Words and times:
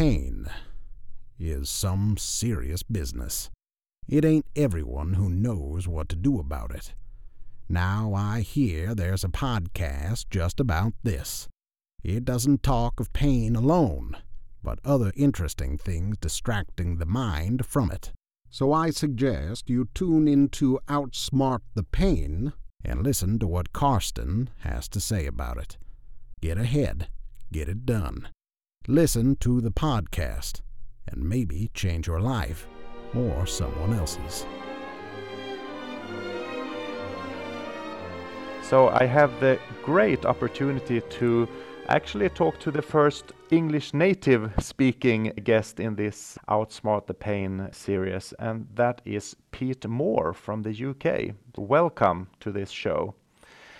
pain 0.00 0.48
is 1.38 1.68
some 1.68 2.16
serious 2.16 2.82
business. 2.82 3.50
It 4.08 4.24
ain't 4.24 4.46
everyone 4.56 5.12
who 5.12 5.28
knows 5.28 5.86
what 5.86 6.08
to 6.08 6.16
do 6.16 6.38
about 6.38 6.74
it. 6.74 6.94
Now 7.68 8.14
I 8.14 8.40
hear 8.40 8.94
there's 8.94 9.24
a 9.24 9.28
podcast 9.28 10.30
just 10.30 10.58
about 10.58 10.94
this. 11.02 11.48
It 12.02 12.24
doesn't 12.24 12.62
talk 12.62 12.98
of 12.98 13.12
pain 13.12 13.54
alone, 13.54 14.16
but 14.62 14.78
other 14.86 15.12
interesting 15.16 15.76
things 15.76 16.16
distracting 16.16 16.96
the 16.96 17.04
mind 17.04 17.66
from 17.66 17.90
it. 17.90 18.10
So 18.48 18.72
I 18.72 18.88
suggest 18.92 19.68
you 19.68 19.86
tune 19.92 20.26
into 20.26 20.80
Outsmart 20.88 21.60
the 21.74 21.84
Pain 21.84 22.54
and 22.82 23.02
listen 23.02 23.38
to 23.40 23.46
what 23.46 23.74
Karsten 23.74 24.48
has 24.60 24.88
to 24.88 24.98
say 24.98 25.26
about 25.26 25.58
it. 25.58 25.76
Get 26.40 26.56
ahead, 26.56 27.08
get 27.52 27.68
it 27.68 27.84
done. 27.84 28.28
Listen 28.90 29.36
to 29.36 29.60
the 29.60 29.70
podcast 29.70 30.62
and 31.06 31.22
maybe 31.22 31.70
change 31.74 32.08
your 32.08 32.20
life 32.20 32.66
or 33.14 33.46
someone 33.46 33.92
else's. 33.92 34.44
So 38.62 38.88
I 38.88 39.06
have 39.06 39.30
the 39.38 39.60
great 39.84 40.26
opportunity 40.26 41.02
to 41.02 41.48
actually 41.86 42.30
talk 42.30 42.58
to 42.58 42.72
the 42.72 42.82
first 42.82 43.30
English 43.52 43.94
native 43.94 44.52
speaking 44.58 45.34
guest 45.44 45.78
in 45.78 45.94
this 45.94 46.36
Outsmart 46.48 47.06
the 47.06 47.14
Pain 47.14 47.68
series, 47.70 48.34
and 48.40 48.66
that 48.74 49.02
is 49.04 49.36
Pete 49.52 49.86
Moore 49.86 50.32
from 50.32 50.62
the 50.62 50.74
UK. 50.90 51.36
Welcome 51.56 52.26
to 52.40 52.50
this 52.50 52.70
show. 52.70 53.14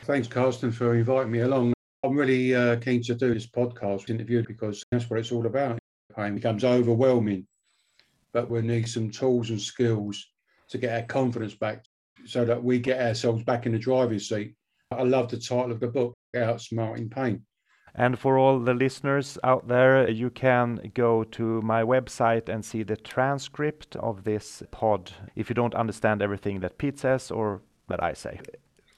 Thanks, 0.05 0.29
Karsten, 0.29 0.71
for 0.71 0.95
inviting 0.95 1.33
me 1.33 1.41
along. 1.41 1.73
I'm 2.03 2.17
really 2.17 2.55
uh, 2.55 2.77
keen 2.77 3.03
to 3.03 3.15
do 3.15 3.35
this 3.35 3.47
podcast 3.47 4.09
interview 4.09 4.43
because 4.47 4.83
that's 4.91 5.11
what 5.11 5.19
it's 5.19 5.33
all 5.33 5.47
about. 5.47 5.79
Pain 6.17 6.35
becomes 6.35 6.65
overwhelming, 6.65 7.47
but 8.33 8.51
we 8.51 8.63
need 8.63 8.89
some 8.89 9.11
tools 9.11 9.51
and 9.51 9.61
skills 9.61 10.27
to 10.71 10.79
get 10.79 10.99
our 10.99 11.07
confidence 11.07 11.55
back 11.55 11.85
so 12.25 12.45
that 12.45 12.63
we 12.63 12.79
get 12.79 13.01
ourselves 13.01 13.43
back 13.45 13.67
in 13.67 13.73
the 13.73 13.79
driver's 13.79 14.29
seat. 14.29 14.55
I 14.91 15.03
love 15.03 15.29
the 15.31 15.39
title 15.39 15.73
of 15.73 15.81
the 15.81 15.89
book, 15.89 16.15
Outsmarting 16.35 17.11
Pain. 17.11 17.45
And 17.95 18.19
for 18.19 18.39
all 18.39 18.61
the 18.61 18.75
listeners 18.75 19.37
out 19.45 19.69
there, 19.69 20.09
you 20.09 20.31
can 20.31 20.93
go 20.95 21.25
to 21.25 21.61
my 21.61 21.83
website 21.83 22.49
and 22.49 22.65
see 22.65 22.83
the 22.83 22.97
transcript 22.97 23.97
of 23.97 24.25
this 24.25 24.63
pod 24.71 25.13
if 25.37 25.51
you 25.51 25.55
don't 25.55 25.75
understand 25.75 26.23
everything 26.23 26.61
that 26.61 26.79
Pete 26.79 26.99
says 26.99 27.31
or 27.31 27.63
that 27.89 28.03
I 28.03 28.15
say. 28.15 28.41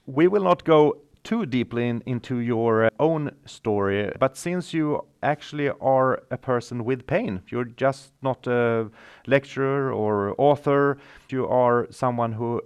We 0.07 0.29
will 0.29 0.45
not 0.45 0.65
go 0.65 0.99
too 1.25 1.47
deeply 1.47 1.89
in, 1.89 2.03
into 2.07 2.39
your 2.39 2.91
own 2.99 3.31
story, 3.47 4.13
but 4.19 4.37
since 4.37 4.75
you 4.75 5.05
actually 5.23 5.71
are 5.81 6.23
a 6.31 6.37
person 6.37 6.85
with 6.85 7.07
pain, 7.07 7.43
you're 7.49 7.65
just 7.65 8.13
not 8.23 8.47
a 8.47 8.91
lecturer 9.27 9.93
or 9.93 10.35
author, 10.39 10.99
you 11.29 11.47
are 11.47 11.87
someone 11.91 12.33
who 12.33 12.61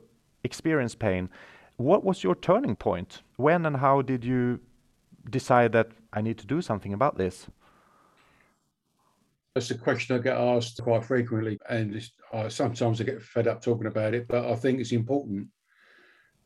experienced 0.44 0.98
pain. 0.98 1.28
What 1.76 2.04
was 2.04 2.24
your 2.24 2.34
turning 2.34 2.76
point? 2.76 3.22
When 3.36 3.66
and 3.66 3.76
how 3.76 4.02
did 4.02 4.24
you 4.24 4.60
decide 5.28 5.72
that 5.72 5.88
I 6.12 6.22
need 6.22 6.38
to 6.38 6.46
do 6.46 6.62
something 6.62 6.94
about 6.94 7.18
this? 7.18 7.46
That's 9.54 9.70
a 9.70 9.78
question 9.78 10.16
I 10.16 10.18
get 10.20 10.36
asked 10.36 10.82
quite 10.82 11.04
frequently, 11.04 11.58
and 11.68 12.02
uh, 12.32 12.48
sometimes 12.48 13.00
I 13.00 13.04
get 13.04 13.22
fed 13.22 13.48
up 13.48 13.62
talking 13.62 13.86
about 13.86 14.14
it. 14.14 14.28
But 14.28 14.44
I 14.44 14.54
think 14.54 14.80
it's 14.80 14.92
important 14.92 15.48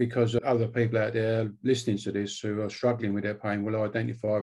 because 0.01 0.35
other 0.47 0.67
people 0.67 0.99
out 0.99 1.13
there 1.13 1.53
listening 1.63 1.99
to 1.99 2.11
this 2.11 2.41
who 2.41 2.63
are 2.63 2.71
struggling 2.71 3.13
with 3.13 3.23
their 3.23 3.35
pain 3.35 3.63
will 3.63 3.83
identify. 3.83 4.41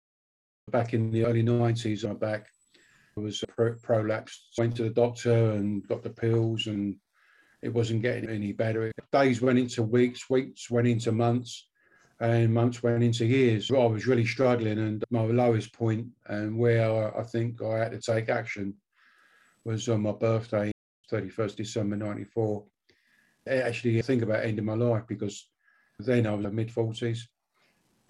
Back 0.70 0.92
in 0.92 1.10
the 1.10 1.24
early 1.24 1.42
90s, 1.42 2.04
I'm 2.04 2.18
back. 2.18 2.48
I 3.16 3.22
was 3.22 3.42
prolapsed, 3.82 4.36
went 4.58 4.76
to 4.76 4.82
the 4.82 4.90
doctor 4.90 5.52
and 5.52 5.88
got 5.88 6.02
the 6.02 6.10
pills, 6.10 6.66
and 6.66 6.96
it 7.62 7.72
wasn't 7.72 8.02
getting 8.02 8.28
any 8.28 8.52
better. 8.52 8.92
Days 9.12 9.40
went 9.40 9.58
into 9.58 9.82
weeks, 9.82 10.28
weeks 10.28 10.70
went 10.70 10.88
into 10.88 11.10
months 11.10 11.66
and 12.20 12.52
months 12.52 12.82
went 12.82 13.02
into 13.02 13.24
years. 13.24 13.70
I 13.70 13.86
was 13.86 14.06
really 14.06 14.26
struggling, 14.26 14.78
and 14.78 15.02
my 15.08 15.22
lowest 15.22 15.72
point 15.72 16.06
and 16.26 16.58
where 16.58 17.18
I 17.18 17.22
think 17.22 17.62
I 17.62 17.78
had 17.78 17.92
to 17.92 18.00
take 18.00 18.28
action 18.28 18.74
was 19.64 19.88
on 19.88 20.02
my 20.02 20.12
birthday, 20.12 20.70
31st 21.10 21.56
December 21.56 21.96
94. 21.96 22.62
I 23.48 23.54
actually 23.58 24.02
think 24.02 24.22
about 24.22 24.44
ending 24.44 24.64
my 24.64 24.74
life 24.74 25.04
because 25.08 25.48
then 25.98 26.26
I 26.26 26.34
was 26.34 26.44
in 26.44 26.54
mid 26.54 26.68
40s 26.68 27.20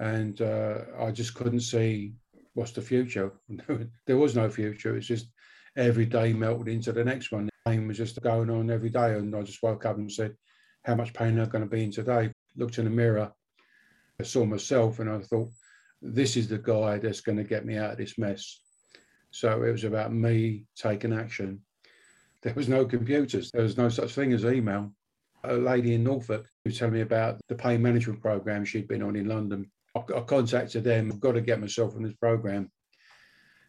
and 0.01 0.41
uh, 0.41 0.79
I 0.99 1.11
just 1.11 1.35
couldn't 1.35 1.61
see 1.61 2.15
what's 2.55 2.73
the 2.73 2.83
future. 2.83 3.33
there 4.07 4.19
was 4.19 4.37
no 4.37 4.51
future. 4.51 4.97
It's 4.97 5.07
just 5.07 5.29
every 5.77 6.07
day 6.07 6.33
melted 6.33 6.69
into 6.69 6.93
the 6.93 7.05
next 7.05 7.33
one. 7.33 7.49
Pain 7.67 7.87
was 7.89 7.97
just 7.97 8.21
going 8.23 8.51
on 8.51 8.71
every 8.71 8.91
day, 8.91 9.15
and 9.15 9.35
I 9.35 9.43
just 9.43 9.63
woke 9.63 9.87
up 9.87 9.97
and 9.97 10.11
said, 10.11 10.37
"How 10.85 10.95
much 10.95 11.13
pain 11.13 11.39
am 11.39 11.45
I 11.45 11.47
going 11.47 11.65
to 11.65 11.71
be 11.71 11.83
in 11.85 11.91
today?" 11.91 12.31
Looked 12.57 12.79
in 12.79 12.85
the 12.85 12.91
mirror 12.91 13.33
I 14.19 14.23
saw 14.23 14.45
myself 14.45 14.99
and 14.99 15.11
I 15.11 15.19
thought, 15.21 15.51
this 16.01 16.37
is 16.37 16.49
the 16.49 16.59
guy 16.59 16.99
that's 16.99 17.21
going 17.21 17.39
to 17.39 17.45
get 17.45 17.67
me 17.67 17.77
out 17.77 17.93
of 17.93 17.99
this 17.99 18.19
mess. 18.19 18.61
So 19.31 19.63
it 19.63 19.71
was 19.71 19.85
about 19.85 20.13
me 20.13 20.65
taking 20.75 21.13
action. 21.13 21.61
There 22.43 22.55
was 22.55 22.69
no 22.69 22.87
computers. 22.87 23.51
There 23.51 23.63
was 23.63 23.77
no 23.77 23.89
such 23.89 24.13
thing 24.13 24.33
as 24.33 24.45
email. 24.45 24.93
A 25.45 25.55
lady 25.55 25.95
in 25.95 26.05
Norfolk 26.05 26.47
who 26.65 26.71
told 26.71 26.93
me 26.93 27.03
about 27.03 27.41
the 27.49 27.55
pain 27.55 27.81
management 27.81 28.21
program 28.21 28.65
she'd 28.65 28.89
been 28.89 29.03
on 29.03 29.17
in 29.17 29.29
London. 29.29 29.71
I, 29.95 30.01
I 30.17 30.21
contacted 30.21 30.85
them. 30.85 31.13
I've 31.13 31.21
got 31.21 31.33
to 31.33 31.41
get 31.41 31.61
myself 31.61 31.95
on 31.95 32.03
this 32.03 32.15
program. 32.15 32.71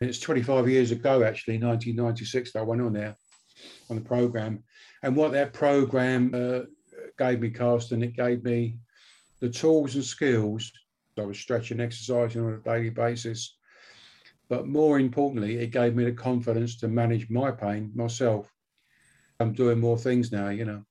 And 0.02 0.10
it's 0.10 0.20
25 0.20 0.70
years 0.70 0.92
ago, 0.92 1.24
actually, 1.24 1.56
1996, 1.56 2.52
that 2.52 2.60
I 2.60 2.64
went 2.64 2.82
on 2.82 2.94
there 2.94 3.16
on 3.90 3.96
the 3.96 4.02
program. 4.02 4.64
And 5.04 5.16
what 5.16 5.32
that 5.32 5.54
program 5.54 6.32
uh, 6.34 6.60
gave 7.18 7.40
me, 7.40 7.50
Karsten, 7.50 8.04
it 8.04 8.16
gave 8.16 8.44
me 8.44 8.78
the 9.40 9.50
tools 9.50 9.96
and 9.96 10.04
skills. 10.04 10.72
I 11.18 11.22
was 11.22 11.40
stretching, 11.40 11.80
exercising 11.80 12.46
on 12.46 12.54
a 12.54 12.58
daily 12.58 12.92
basis. 12.92 13.58
But 14.50 14.68
more 14.68 15.00
importantly, 15.00 15.58
it 15.58 15.72
gave 15.72 15.96
me 15.96 16.06
the 16.06 16.12
confidence 16.12 16.78
to 16.78 16.88
manage 16.88 17.30
my 17.30 17.52
pain 17.52 17.92
myself. 17.96 18.52
I'm 19.40 19.54
doing 19.54 19.80
more 19.80 19.98
things 19.98 20.32
now, 20.32 20.50
you 20.50 20.66
know. 20.66 20.84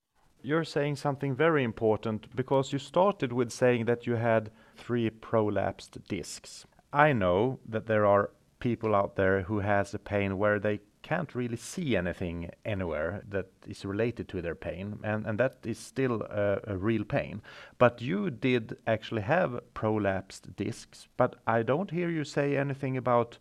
You're 0.47 0.63
saying 0.63 0.95
something 0.95 1.35
very 1.35 1.65
important 1.65 2.29
because 2.37 2.73
you 2.73 2.79
started 2.79 3.33
with 3.33 3.51
saying 3.51 3.87
that 3.87 4.07
you 4.07 4.15
had 4.15 4.53
three 4.77 5.11
prolapsed 5.11 6.07
discs. 6.07 6.67
I 6.93 7.13
know 7.13 7.59
that 7.69 7.87
there 7.87 8.07
are 8.07 8.31
people 8.61 8.95
out 8.95 9.17
there 9.17 9.43
who 9.43 9.59
has 9.59 9.93
a 9.93 9.99
pain 9.99 10.39
where 10.39 10.61
they 10.61 10.83
can't 11.03 11.35
really 11.35 11.57
see 11.57 11.97
anything 11.97 12.49
anywhere 12.65 13.25
that 13.29 13.47
is 13.67 13.85
related 13.85 14.29
to 14.29 14.41
their 14.41 14.55
pain, 14.55 15.01
and, 15.03 15.27
and 15.27 15.41
that 15.41 15.57
is 15.65 15.81
still 15.81 16.23
a, 16.23 16.61
a 16.69 16.77
real 16.77 17.03
pain. 17.03 17.43
But 17.79 18.01
you 18.01 18.31
did 18.31 18.77
actually 18.87 19.23
have 19.23 19.59
prolapsed 19.75 20.55
discs, 20.55 21.09
but 21.17 21.35
I 21.45 21.65
don't 21.65 21.91
hear 21.91 22.09
you 22.09 22.23
say 22.23 22.57
anything 22.57 22.97
about 22.97 23.39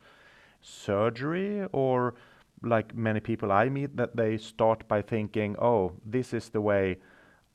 surgery 0.59 1.67
or 1.71 2.15
like 2.61 2.95
many 2.95 3.19
people 3.19 3.51
I 3.51 3.69
meet 3.69 3.97
that 3.97 4.15
they 4.15 4.37
start 4.37 4.87
by 4.87 5.01
thinking, 5.01 5.55
oh, 5.59 5.93
this 6.05 6.33
is 6.33 6.49
the 6.49 6.61
way 6.61 6.97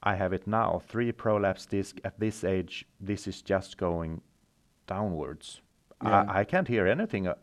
I 0.03 0.15
have 0.15 0.33
it 0.33 0.47
now. 0.47 0.83
Three 0.88 1.12
prolapse 1.12 1.66
disc 1.66 1.99
at 2.05 2.19
this 2.19 2.44
age, 2.44 2.87
this 3.00 3.27
is 3.27 3.43
just 3.43 3.77
going 3.77 4.21
downwards. 4.87 5.61
Yeah. 6.03 6.25
I, 6.28 6.41
I, 6.41 6.44
can't 6.44 6.69
hear 6.69 6.87
anything 6.87 7.27
uh, 7.27 7.34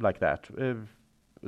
like 0.00 0.18
that. 0.20 0.48
Uh, 0.58 0.74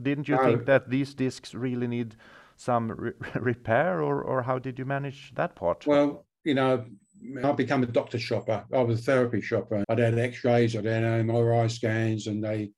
didn't 0.01 0.29
you 0.29 0.37
think 0.37 0.67
that 0.67 0.91
these 0.91 1.15
discs 1.15 1.55
really 1.55 1.87
need 1.87 2.17
some 2.57 2.91
re 2.91 3.13
repair, 3.35 4.03
or, 4.03 4.23
or 4.23 4.43
how 4.43 4.59
did 4.59 4.79
you 4.79 4.85
manage 4.85 5.33
that 5.35 5.55
part? 5.55 5.87
Well, 5.87 6.27
you 6.45 6.55
know, 6.55 6.85
I 7.43 7.53
become 7.53 7.83
a 7.83 7.87
doctor 7.87 8.19
shopper. 8.19 8.65
I 8.73 8.83
was 8.83 9.01
a 9.01 9.03
therapy 9.03 9.41
shopper. 9.41 9.85
I'd 9.89 9.99
had 9.99 10.19
X-rays, 10.19 10.77
I'd 10.77 10.85
had 10.85 11.03
MRI 11.03 11.71
scans, 11.71 12.27
and 12.27 12.45
they 12.45 12.71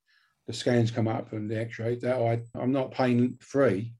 the 0.46 0.52
scans 0.52 0.90
come 0.90 1.08
up 1.08 1.32
and 1.32 1.50
the 1.50 1.58
X-ray. 1.58 1.96
That 1.96 2.16
I, 2.16 2.40
I'm 2.58 2.72
not 2.72 2.92
pain 2.92 3.36
free, 3.40 3.94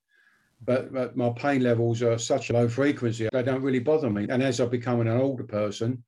but, 0.64 0.92
but 0.92 1.16
my 1.16 1.30
pain 1.30 1.62
levels 1.62 2.02
are 2.02 2.18
such 2.18 2.50
a 2.50 2.52
low 2.52 2.68
frequency 2.68 3.28
they 3.32 3.42
don't 3.42 3.62
really 3.62 3.78
bother 3.78 4.10
me. 4.10 4.26
And 4.28 4.42
as 4.42 4.60
I 4.60 4.66
become 4.66 5.00
an 5.00 5.08
older 5.08 5.44
person 5.44 6.02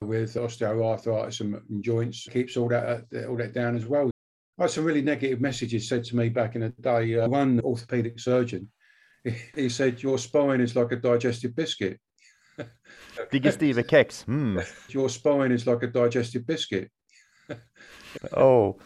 with 0.00 0.34
osteoarthritis 0.34 1.40
and 1.40 1.82
joints, 1.82 2.26
keeps 2.30 2.56
all 2.56 2.68
that 2.68 3.06
all 3.28 3.36
that 3.36 3.54
down 3.54 3.76
as 3.76 3.86
well. 3.86 4.10
I 4.58 4.62
had 4.62 4.70
some 4.70 4.84
really 4.84 5.02
negative 5.02 5.40
messages 5.40 5.88
said 5.88 6.04
to 6.04 6.16
me 6.16 6.28
back 6.28 6.56
in 6.56 6.62
the 6.62 6.70
day. 6.80 7.18
Uh, 7.18 7.28
one 7.28 7.60
orthopedic 7.60 8.18
surgeon, 8.18 8.68
he, 9.22 9.34
he, 9.54 9.68
said, 9.68 10.02
Your 10.02 10.18
spine 10.18 10.60
is 10.60 10.74
like 10.74 10.92
a 10.92 10.96
digestive 10.96 11.54
biscuit. 11.54 12.00
Digestive 13.30 13.86
kex. 13.86 14.24
Mm. 14.24 14.66
Your 14.88 15.08
spine 15.08 15.52
is 15.52 15.66
like 15.66 15.82
a 15.82 15.86
digestive 15.86 16.46
biscuit. 16.46 16.90
oh. 18.36 18.78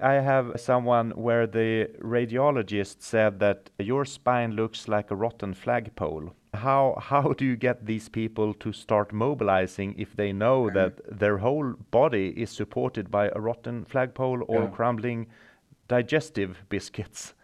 I 0.00 0.14
have 0.14 0.60
someone 0.60 1.10
where 1.10 1.46
the 1.46 1.90
radiologist 2.00 3.02
said 3.02 3.40
that 3.40 3.70
your 3.78 4.04
spine 4.04 4.52
looks 4.52 4.88
like 4.88 5.10
a 5.10 5.16
rotten 5.16 5.54
flagpole. 5.54 6.34
How 6.54 6.98
how 7.00 7.32
do 7.32 7.44
you 7.44 7.56
get 7.56 7.86
these 7.86 8.08
people 8.08 8.54
to 8.54 8.72
start 8.72 9.12
mobilizing 9.12 9.94
if 9.98 10.14
they 10.16 10.32
know 10.32 10.64
mm. 10.64 10.74
that 10.74 11.18
their 11.18 11.38
whole 11.38 11.74
body 11.90 12.28
is 12.36 12.50
supported 12.50 13.10
by 13.10 13.30
a 13.34 13.40
rotten 13.40 13.84
flagpole 13.84 14.42
or 14.48 14.62
yeah. 14.62 14.70
crumbling 14.70 15.26
digestive 15.88 16.64
biscuits? 16.68 17.34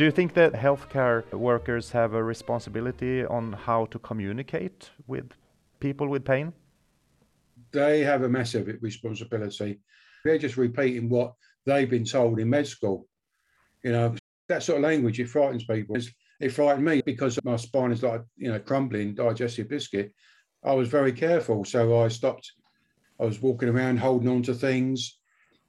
Do 0.00 0.06
you 0.06 0.10
think 0.10 0.32
that 0.32 0.54
healthcare 0.54 1.30
workers 1.30 1.90
have 1.90 2.14
a 2.14 2.24
responsibility 2.24 3.22
on 3.26 3.52
how 3.52 3.84
to 3.84 3.98
communicate 3.98 4.88
with 5.06 5.34
people 5.78 6.08
with 6.08 6.24
pain? 6.24 6.54
They 7.72 8.00
have 8.00 8.22
a 8.22 8.28
massive 8.30 8.78
responsibility. 8.80 9.82
They're 10.24 10.38
just 10.38 10.56
repeating 10.56 11.10
what 11.10 11.34
they've 11.66 11.90
been 11.90 12.06
told 12.06 12.40
in 12.40 12.48
med 12.48 12.66
school. 12.66 13.08
You 13.84 13.92
know, 13.92 14.14
that 14.48 14.62
sort 14.62 14.78
of 14.78 14.84
language, 14.84 15.20
it 15.20 15.28
frightens 15.28 15.64
people. 15.64 15.98
It 16.40 16.48
frightened 16.48 16.86
me 16.86 17.02
because 17.04 17.38
my 17.44 17.56
spine 17.56 17.92
is 17.92 18.02
like, 18.02 18.22
you 18.38 18.50
know, 18.50 18.58
crumbling 18.58 19.14
digestive 19.14 19.68
biscuit. 19.68 20.14
I 20.64 20.72
was 20.72 20.88
very 20.88 21.12
careful. 21.12 21.62
So 21.66 22.00
I 22.00 22.08
stopped. 22.08 22.50
I 23.20 23.26
was 23.26 23.42
walking 23.42 23.68
around 23.68 23.98
holding 23.98 24.30
on 24.30 24.42
to 24.44 24.54
things. 24.54 25.18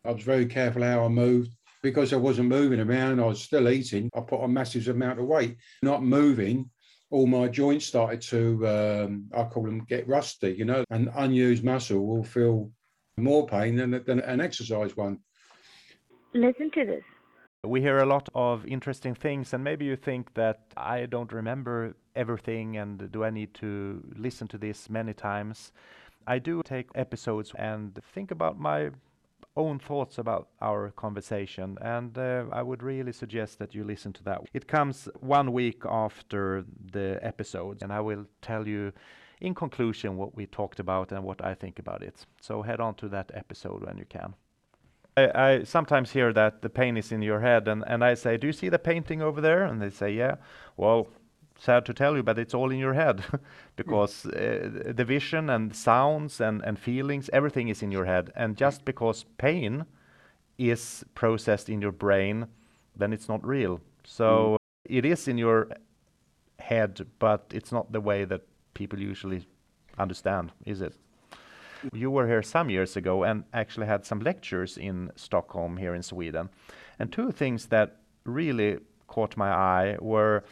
I 0.05 0.11
was 0.11 0.23
very 0.23 0.45
careful 0.45 0.83
how 0.83 1.03
I 1.03 1.09
moved. 1.09 1.51
Because 1.83 2.13
I 2.13 2.17
wasn't 2.17 2.49
moving 2.49 2.79
around, 2.79 3.19
I 3.19 3.25
was 3.25 3.41
still 3.41 3.69
eating. 3.69 4.09
I 4.15 4.21
put 4.21 4.41
on 4.41 4.53
massive 4.53 4.87
amount 4.87 5.19
of 5.19 5.25
weight. 5.25 5.57
Not 5.81 6.03
moving, 6.03 6.69
all 7.11 7.27
my 7.27 7.47
joints 7.47 7.85
started 7.85 8.21
to, 8.21 8.67
um, 8.67 9.29
I 9.35 9.43
call 9.43 9.63
them 9.63 9.85
get 9.85 10.07
rusty, 10.07 10.51
you 10.51 10.65
know, 10.65 10.83
an 10.89 11.11
unused 11.15 11.63
muscle 11.63 12.05
will 12.05 12.23
feel 12.23 12.71
more 13.17 13.45
pain 13.45 13.75
than, 13.75 14.03
than 14.05 14.21
an 14.21 14.39
exercise 14.39 14.95
one. 14.95 15.19
Listen 16.33 16.71
to 16.71 16.85
this. 16.85 17.03
We 17.63 17.81
hear 17.81 17.97
a 17.97 18.05
lot 18.05 18.27
of 18.33 18.65
interesting 18.65 19.13
things, 19.13 19.53
and 19.53 19.63
maybe 19.63 19.85
you 19.85 19.95
think 19.95 20.33
that 20.33 20.61
I 20.75 21.05
don't 21.05 21.31
remember 21.31 21.95
everything, 22.15 22.77
and 22.77 23.11
do 23.11 23.23
I 23.23 23.29
need 23.29 23.53
to 23.55 24.01
listen 24.15 24.47
to 24.47 24.57
this 24.57 24.89
many 24.89 25.13
times? 25.13 25.71
I 26.25 26.39
do 26.39 26.63
take 26.63 26.87
episodes 26.95 27.51
and 27.57 27.99
think 28.15 28.31
about 28.31 28.57
my 28.57 28.91
own 29.55 29.79
thoughts 29.79 30.17
about 30.17 30.49
our 30.61 30.91
conversation, 30.91 31.77
and 31.81 32.17
uh, 32.17 32.45
I 32.51 32.63
would 32.63 32.81
really 32.81 33.11
suggest 33.11 33.59
that 33.59 33.75
you 33.75 33.83
listen 33.83 34.13
to 34.13 34.23
that. 34.23 34.41
It 34.53 34.67
comes 34.67 35.09
one 35.19 35.51
week 35.51 35.83
after 35.85 36.63
the 36.91 37.19
episode, 37.21 37.83
and 37.83 37.91
I 37.91 37.99
will 37.99 38.25
tell 38.41 38.67
you 38.67 38.93
in 39.41 39.55
conclusion 39.55 40.17
what 40.17 40.35
we 40.35 40.45
talked 40.45 40.79
about 40.79 41.11
and 41.11 41.23
what 41.23 41.43
I 41.43 41.53
think 41.53 41.79
about 41.79 42.03
it. 42.03 42.25
So 42.39 42.61
head 42.61 42.79
on 42.79 42.95
to 42.95 43.09
that 43.09 43.31
episode 43.33 43.85
when 43.85 43.97
you 43.97 44.05
can. 44.05 44.35
I, 45.17 45.31
I, 45.35 45.63
sometimes 45.63 46.11
hear 46.11 46.31
that 46.31 46.61
the 46.61 46.69
pain 46.69 46.95
is 46.95 47.11
in 47.11 47.21
your 47.21 47.41
head, 47.41 47.67
and, 47.67 47.83
and 47.85 48.03
I 48.03 48.13
say, 48.13 48.37
Do 48.37 48.47
you 48.47 48.53
see 48.53 48.69
the 48.69 48.79
painting 48.79 49.21
over 49.21 49.41
there? 49.41 49.63
And 49.63 49.81
they 49.81 49.89
say, 49.89 50.13
Yeah. 50.13 50.35
Well, 50.77 51.07
sad 51.61 51.85
to 51.85 51.93
tell 51.93 52.15
you, 52.15 52.23
but 52.23 52.39
it's 52.39 52.55
all 52.55 52.71
in 52.71 52.79
your 52.79 52.93
head 52.93 53.23
because 53.75 54.25
uh, 54.25 54.91
the 54.95 55.05
vision 55.05 55.49
and 55.49 55.75
sounds 55.75 56.41
and, 56.41 56.61
and 56.63 56.79
feelings, 56.79 57.29
everything 57.31 57.69
is 57.69 57.83
in 57.83 57.91
your 57.91 58.05
head. 58.05 58.31
And 58.35 58.57
just 58.57 58.83
because 58.83 59.25
pain 59.37 59.85
is 60.57 61.05
processed 61.13 61.69
in 61.69 61.79
your 61.81 61.91
brain, 61.91 62.47
then 62.95 63.13
it's 63.13 63.29
not 63.29 63.45
real. 63.45 63.79
So 64.03 64.57
mm. 64.57 64.57
it 64.85 65.05
is 65.05 65.27
in 65.27 65.37
your 65.37 65.69
head, 66.59 67.05
but 67.19 67.45
it's 67.53 67.71
not 67.71 67.91
the 67.91 68.01
way 68.01 68.25
that 68.25 68.41
people 68.73 68.99
usually 68.99 69.47
understand, 69.99 70.51
is 70.65 70.81
it? 70.81 70.95
You 71.93 72.09
were 72.09 72.27
here 72.27 72.43
some 72.43 72.69
years 72.69 72.95
ago 72.95 73.23
and 73.23 73.43
actually 73.53 73.87
had 73.87 74.05
some 74.05 74.19
lectures 74.19 74.77
in 74.77 75.11
Stockholm 75.15 75.77
here 75.77 75.93
in 75.93 76.03
Sweden. 76.03 76.49
And 76.97 77.11
two 77.11 77.31
things 77.31 77.67
that 77.67 77.97
really 78.23 78.79
caught 79.07 79.37
my 79.37 79.51
eye 79.51 79.97
were 79.99 80.43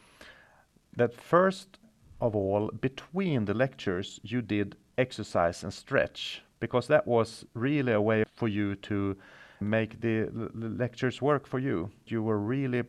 that 1.00 1.14
first 1.14 1.80
of 2.22 2.36
all, 2.36 2.70
between 2.82 3.46
the 3.46 3.54
lectures, 3.54 4.20
you 4.24 4.42
did 4.42 4.76
exercise 4.98 5.64
and 5.64 5.74
stretch 5.74 6.44
because 6.60 6.88
that 6.88 7.08
was 7.08 7.46
really 7.54 7.94
a 7.94 8.02
way 8.02 8.26
for 8.36 8.50
you 8.50 8.76
to 8.76 9.16
make 9.62 10.02
the, 10.02 10.30
lectures 10.54 11.22
work 11.22 11.48
for 11.48 11.60
you. 11.60 11.90
You 12.06 12.22
were 12.22 12.38
really 12.38 12.84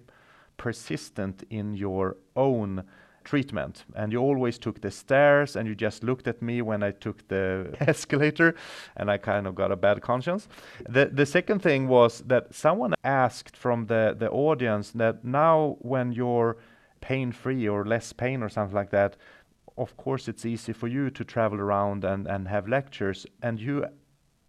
persistent 0.57 1.45
in 1.51 1.75
your 1.75 2.17
own 2.35 2.85
treatment. 3.23 3.85
And 3.95 4.13
you 4.13 4.19
always 4.19 4.59
took 4.59 4.81
the 4.81 4.91
stairs 4.91 5.55
and 5.55 5.69
you 5.69 5.75
just 5.75 6.03
looked 6.03 6.27
at 6.27 6.43
me 6.43 6.63
when 6.63 6.83
I 6.83 6.91
took 6.91 7.29
the 7.29 7.77
escalator 7.81 8.55
and 8.97 9.11
I 9.11 9.19
kind 9.19 9.47
of 9.47 9.55
got 9.55 9.71
a 9.71 9.77
bad 9.77 10.01
conscience. 10.01 10.49
The 10.89 11.11
the 11.13 11.27
second 11.27 11.61
thing 11.63 11.87
was 11.87 12.23
that 12.27 12.55
someone 12.55 12.95
asked 13.05 13.57
from 13.57 13.87
the, 13.87 14.17
the 14.19 14.31
audience 14.31 14.91
that 14.93 15.25
now 15.25 15.77
when 15.81 16.13
you're 16.13 16.57
pain 17.01 17.33
free 17.33 17.69
or 17.69 17.85
less 17.85 18.13
pain 18.13 18.43
or 18.43 18.49
something 18.49 18.75
like 18.75 18.91
that, 18.91 19.17
of 19.77 19.97
course 19.97 20.29
it's 20.29 20.45
easy 20.45 20.73
for 20.73 20.89
you 20.89 21.11
to 21.11 21.25
travel 21.25 21.61
around 21.61 22.05
and, 22.05 22.27
and 22.27 22.49
have 22.49 22.69
lectures. 22.69 23.27
And 23.43 23.61
you 23.61 23.87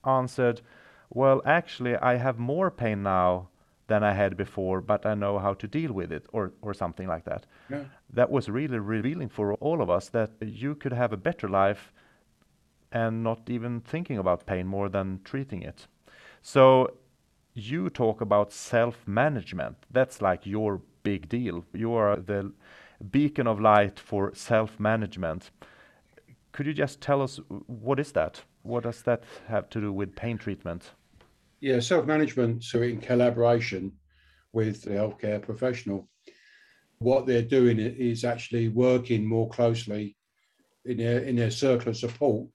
answered, 0.05 0.61
Well, 1.09 1.41
actually, 1.45 1.95
I 1.95 2.15
have 2.15 2.37
more 2.39 2.71
pain 2.71 3.03
now 3.03 3.49
than 3.87 4.03
I 4.03 4.13
had 4.13 4.37
before, 4.37 4.81
but 4.81 5.05
I 5.05 5.15
know 5.15 5.39
how 5.39 5.53
to 5.55 5.67
deal 5.67 5.91
with 5.91 6.11
it, 6.11 6.25
or, 6.31 6.53
or 6.61 6.73
something 6.73 7.07
like 7.07 7.25
that. 7.25 7.45
Yeah. 7.69 7.83
That 8.13 8.31
was 8.31 8.49
really 8.49 8.79
revealing 8.79 9.29
for 9.29 9.55
all 9.55 9.81
of 9.81 9.89
us 9.89 10.09
that 10.09 10.31
you 10.41 10.75
could 10.75 10.93
have 10.93 11.11
a 11.11 11.17
better 11.17 11.49
life 11.49 11.91
and 12.91 13.23
not 13.23 13.49
even 13.49 13.81
thinking 13.81 14.17
about 14.17 14.45
pain 14.45 14.67
more 14.67 14.89
than 14.89 15.19
treating 15.23 15.61
it. 15.61 15.87
So 16.41 16.95
you 17.53 17.89
talk 17.89 18.21
about 18.21 18.51
self 18.51 19.07
management. 19.07 19.77
That's 19.91 20.21
like 20.21 20.45
your 20.45 20.81
big 21.03 21.29
deal. 21.29 21.65
You 21.73 21.93
are 21.93 22.15
the 22.15 22.51
beacon 23.11 23.47
of 23.47 23.59
light 23.59 23.99
for 23.99 24.33
self 24.35 24.79
management. 24.79 25.51
Could 26.51 26.65
you 26.65 26.73
just 26.73 27.01
tell 27.01 27.21
us 27.21 27.39
what 27.67 27.99
is 27.99 28.11
that? 28.11 28.41
What 28.63 28.83
does 28.83 29.01
that 29.03 29.23
have 29.47 29.69
to 29.69 29.81
do 29.81 29.91
with 29.91 30.15
pain 30.15 30.37
treatment? 30.37 30.91
Yeah, 31.59 31.79
self 31.79 32.05
management, 32.05 32.63
so 32.63 32.81
in 32.81 32.99
collaboration 32.99 33.93
with 34.53 34.83
the 34.83 34.91
healthcare 34.91 35.41
professional, 35.41 36.09
what 36.99 37.25
they're 37.25 37.41
doing 37.41 37.79
is 37.79 38.23
actually 38.23 38.67
working 38.67 39.25
more 39.25 39.49
closely 39.49 40.15
in 40.85 40.97
their, 40.97 41.19
in 41.19 41.35
their 41.35 41.51
circle 41.51 41.89
of 41.89 41.97
support. 41.97 42.47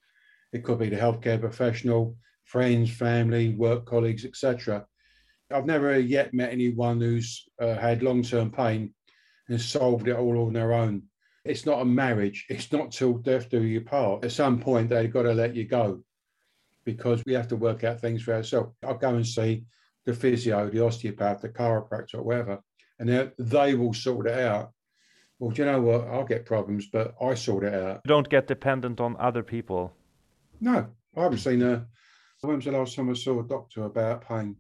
It 0.53 0.63
could 0.63 0.79
be 0.79 0.89
the 0.89 0.97
healthcare 0.97 1.41
professional, 1.41 2.17
friends, 2.45 2.91
family, 2.91 3.55
work 3.55 3.87
colleagues, 3.87 4.25
etc. 4.25 4.87
I've 5.51 5.67
never 5.67 5.99
yet 5.99 6.35
met 6.35 6.53
anyone 6.53 7.01
who's 7.01 7.49
uh, 7.61 7.75
had 7.75 8.03
long 8.03 8.23
term 8.23 8.51
pain 8.51 8.93
and 9.49 9.61
solved 9.61 10.09
it 10.09 10.17
all 10.17 10.47
on 10.47 10.53
their 10.53 10.73
own. 10.73 11.03
It's 11.45 11.65
not 11.65 11.81
a 11.81 11.85
marriage. 11.85 12.47
It's 12.49 12.73
not 12.73 12.91
till 12.91 13.19
death 13.19 13.49
do 13.49 13.63
you 13.63 13.81
part. 13.81 14.25
At 14.25 14.33
some 14.33 14.59
point, 14.59 14.89
they've 14.89 15.13
got 15.13 15.23
to 15.23 15.33
let 15.33 15.55
you 15.55 15.65
go 15.65 16.03
because 16.85 17.23
we 17.25 17.35
have 17.35 17.49
to 17.49 17.57
work 17.57 17.85
out 17.85 18.01
things 18.01 18.23
for 18.23 18.35
ourselves. 18.35 18.75
I'll 18.85 18.95
go 18.95 19.15
and 19.15 19.27
see 19.27 19.65
the 20.05 20.15
physio, 20.15 20.69
the 20.69 20.85
osteopath, 20.85 21.43
the 21.43 21.49
chiropractor, 21.49 22.23
whatever, 22.23 22.61
and 22.99 23.33
they 23.39 23.75
will 23.75 23.95
sort 23.95 24.27
it 24.27 24.39
out. 24.39 24.73
Well, 25.39 25.51
do 25.51 25.63
you 25.63 25.71
know 25.71 25.81
what? 25.81 26.09
I'll 26.09 26.25
get 26.25 26.47
problems, 26.47 26.87
but 26.93 27.15
I 27.21 27.35
sort 27.35 27.65
it 27.65 27.75
out. 27.75 28.01
You 28.05 28.09
don't 28.09 28.29
get 28.29 28.47
dependent 28.47 29.01
on 29.01 29.17
other 29.19 29.43
people. 29.43 29.93
No, 30.61 30.89
I 31.17 31.23
haven't 31.23 31.39
seen 31.39 31.63
a. 31.63 31.87
When 32.41 32.57
was 32.57 32.65
the 32.65 32.73
last 32.73 32.95
time 32.97 33.11
I 33.11 33.15
saw 33.15 33.41
a 33.41 33.47
doctor 33.47 33.85
about 33.85 34.27
pain? 34.27 34.57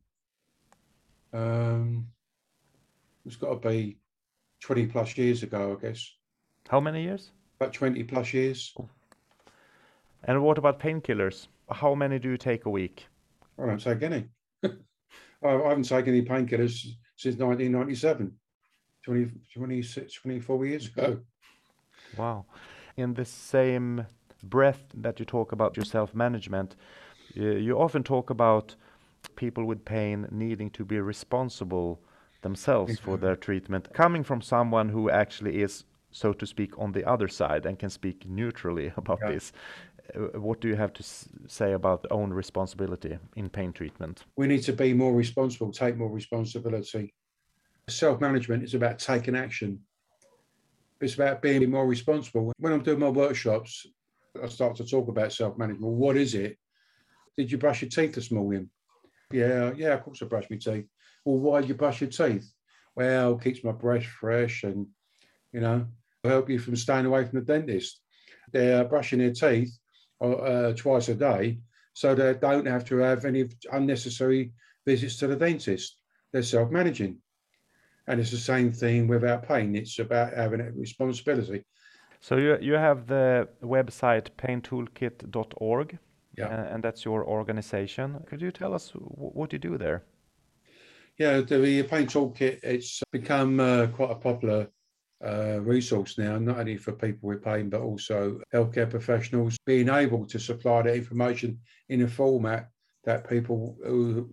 Um, 1.36 2.06
it's 3.26 3.36
got 3.36 3.60
to 3.60 3.68
be 3.68 3.98
20 4.62 4.86
plus 4.86 5.16
years 5.18 5.42
ago, 5.42 5.76
I 5.78 5.86
guess. 5.86 6.10
How 6.68 6.80
many 6.80 7.02
years? 7.02 7.30
About 7.60 7.74
20 7.74 8.02
plus 8.04 8.32
years. 8.32 8.74
And 10.24 10.42
what 10.42 10.58
about 10.58 10.80
painkillers? 10.80 11.48
how 11.68 11.96
many 11.96 12.20
do 12.20 12.30
you 12.30 12.36
take 12.36 12.64
a 12.64 12.70
week? 12.70 13.08
I 13.58 13.66
don't 13.66 13.82
take 13.82 14.00
any. 14.02 14.26
I 14.64 15.50
haven't 15.50 15.82
taken 15.82 16.14
any 16.14 16.22
painkillers 16.24 16.86
since 17.16 17.36
1997, 17.36 18.32
20, 19.04 19.30
26, 19.52 20.14
24 20.14 20.66
years 20.66 20.86
ago. 20.86 21.18
Wow. 22.16 22.46
In 22.96 23.14
the 23.14 23.24
same 23.24 24.06
breath 24.44 24.84
that 24.94 25.18
you 25.18 25.26
talk 25.26 25.50
about 25.50 25.76
your 25.76 25.84
self 25.84 26.14
management, 26.14 26.76
you 27.34 27.76
often 27.76 28.04
talk 28.04 28.30
about 28.30 28.76
people 29.36 29.64
with 29.64 29.84
pain 29.84 30.26
needing 30.30 30.70
to 30.70 30.84
be 30.84 30.98
responsible 31.00 32.00
themselves 32.42 32.98
for 32.98 33.16
their 33.16 33.36
treatment, 33.36 33.92
coming 33.92 34.22
from 34.22 34.40
someone 34.40 34.88
who 34.88 35.10
actually 35.10 35.62
is, 35.62 35.84
so 36.10 36.32
to 36.32 36.46
speak, 36.46 36.78
on 36.78 36.92
the 36.92 37.04
other 37.04 37.28
side 37.28 37.66
and 37.66 37.78
can 37.78 37.90
speak 37.90 38.26
neutrally 38.26 38.92
about 39.02 39.20
yeah. 39.22 39.32
this. 39.32 39.52
Uh, 40.14 40.38
what 40.40 40.60
do 40.60 40.68
you 40.68 40.76
have 40.76 40.92
to 40.92 41.04
say 41.48 41.72
about 41.72 42.06
own 42.10 42.32
responsibility 42.32 43.18
in 43.34 43.48
pain 43.48 43.72
treatment? 43.72 44.24
We 44.36 44.46
need 44.46 44.62
to 44.64 44.72
be 44.72 44.94
more 44.94 45.14
responsible, 45.14 45.72
take 45.72 45.96
more 45.96 46.10
responsibility. 46.10 47.14
Self 47.88 48.20
management 48.20 48.62
is 48.64 48.74
about 48.74 48.98
taking 48.98 49.36
action. 49.36 49.80
It's 51.00 51.14
about 51.14 51.42
being 51.42 51.68
more 51.70 51.86
responsible. 51.86 52.52
When 52.58 52.72
I'm 52.72 52.82
doing 52.82 53.00
my 53.00 53.08
workshops, 53.08 53.86
I 54.42 54.48
start 54.48 54.76
to 54.76 54.84
talk 54.84 55.08
about 55.08 55.32
self 55.32 55.58
management. 55.58 55.92
What 55.92 56.16
is 56.16 56.34
it? 56.34 56.56
Did 57.36 57.50
you 57.50 57.58
brush 57.58 57.82
your 57.82 57.90
teeth 57.90 58.14
this 58.14 58.30
morning? 58.30 58.70
Yeah, 59.33 59.73
yeah, 59.76 59.95
of 59.95 60.02
course 60.02 60.23
I 60.23 60.26
brush 60.26 60.47
my 60.50 60.56
teeth. 60.56 60.87
Well, 61.25 61.38
why 61.38 61.61
do 61.61 61.68
you 61.68 61.75
brush 61.75 62.00
your 62.00 62.11
teeth? 62.11 62.50
Well, 62.95 63.37
keeps 63.37 63.64
my 63.64 63.73
breath 63.73 64.04
fresh 64.04 64.62
and, 64.62 64.87
you 65.52 65.61
know, 65.61 65.87
help 66.25 66.49
you 66.49 66.59
from 66.59 66.76
staying 66.76 67.06
away 67.06 67.25
from 67.25 67.40
the 67.40 67.45
dentist. 67.45 68.00
They're 68.52 68.85
brushing 68.85 69.18
their 69.18 69.33
teeth 69.33 69.76
uh, 70.21 70.73
twice 70.73 71.09
a 71.09 71.14
day, 71.14 71.59
so 71.92 72.14
they 72.14 72.35
don't 72.35 72.66
have 72.66 72.85
to 72.87 72.99
have 72.99 73.25
any 73.25 73.49
unnecessary 73.73 74.52
visits 74.87 75.18
to 75.18 75.26
the 75.26 75.37
dentist. 75.37 76.00
They're 76.33 76.42
self-managing. 76.42 77.18
And 78.06 78.21
it's 78.21 78.30
the 78.30 78.37
same 78.37 78.73
thing 78.73 79.09
without 79.09 79.49
pain. 79.49 79.75
It's 79.75 79.99
about 79.99 80.33
having 80.35 80.61
a 80.61 80.71
responsibility. 80.71 81.64
So 82.21 82.37
you 82.37 82.56
you 82.61 82.75
have 82.75 83.06
the 83.06 83.49
website 83.62 84.30
paintoolkit.org, 84.38 85.99
Yeah. 86.36 86.48
uh, 86.48 86.74
and 86.74 86.82
that's 86.82 87.04
your 87.04 87.24
organization. 87.24 88.22
Could 88.26 88.42
you 88.42 88.50
tell 88.50 88.74
us 88.74 88.90
wh- 88.90 89.36
what 89.36 89.52
you 89.52 89.58
do 89.58 89.78
there? 89.78 90.04
Yeah, 91.18 91.40
the 91.40 91.82
Pain 91.82 92.06
Toolkit, 92.06 92.60
it's 92.62 93.02
become 93.10 93.58
uh, 93.58 93.86
quite 93.86 94.10
a 94.10 94.16
popular 94.16 94.68
uh, 95.24 95.60
resource 95.62 96.18
now, 96.18 96.38
not 96.38 96.58
only 96.58 96.76
for 96.76 96.92
people 96.92 97.28
with 97.30 97.42
pain, 97.42 97.70
but 97.70 97.80
also 97.80 98.38
healthcare 98.52 98.88
professionals 98.88 99.56
being 99.64 99.88
able 99.88 100.26
to 100.26 100.38
supply 100.38 100.82
that 100.82 100.94
information 100.94 101.58
in 101.88 102.02
a 102.02 102.08
format 102.08 102.68
that 103.04 103.28
people 103.28 103.78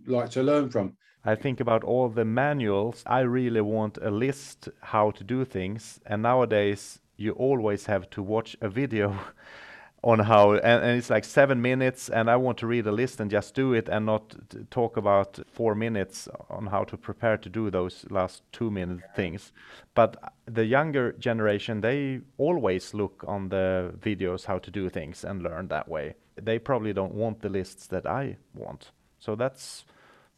like 0.07 0.29
to 0.31 0.43
learn 0.43 0.69
from. 0.69 0.98
I 1.24 1.36
think 1.36 1.62
about 1.62 1.86
all 1.86 2.10
the 2.10 2.25
manuals. 2.25 3.03
I 3.05 3.22
really 3.22 3.62
want 3.62 3.98
a 4.01 4.12
list 4.12 4.67
how 4.81 5.12
to 5.12 5.24
do 5.24 5.45
things, 5.45 6.01
and 6.05 6.22
nowadays 6.22 7.00
you 7.15 7.31
always 7.31 7.86
have 7.86 8.10
to 8.10 8.22
watch 8.22 8.57
a 8.60 8.67
video 8.67 9.17
on 10.03 10.19
how, 10.19 10.51
and, 10.53 10.83
and 10.83 10.98
it's 10.98 11.10
like 11.10 11.24
seven 11.24 11.62
minutes, 11.62 12.10
and 12.10 12.29
I 12.29 12.36
want 12.36 12.57
to 12.60 12.67
read 12.67 12.86
a 12.88 12.91
list 12.91 13.22
and 13.22 13.31
just 13.31 13.55
do 13.55 13.74
it, 13.74 13.88
and 13.88 14.05
not 14.05 14.36
talk 14.69 14.98
about 14.98 15.39
four 15.48 15.75
minutes 15.75 16.27
on 16.50 16.67
how 16.67 16.83
to 16.83 16.98
prepare 16.98 17.38
to 17.38 17.50
do 17.50 17.72
those 17.72 18.05
last 18.10 18.43
two 18.51 18.69
minute 18.69 19.00
things. 19.15 19.53
But 19.95 20.17
the 20.45 20.65
younger 20.65 21.13
generation, 21.13 21.81
they 21.81 22.19
always 22.38 22.93
look 22.93 23.24
on 23.27 23.50
the 23.50 23.93
videos 24.00 24.45
how 24.45 24.60
to 24.60 24.69
do 24.69 24.89
things 24.89 25.24
and 25.24 25.41
learn 25.41 25.69
that 25.69 25.88
way. 25.88 26.15
They 26.36 26.60
probably 26.60 26.93
don't 26.93 27.13
want 27.13 27.41
the 27.41 27.50
lists 27.50 27.88
that 27.88 28.05
I 28.05 28.38
want. 28.53 28.91
So 29.19 29.36
that's 29.36 29.86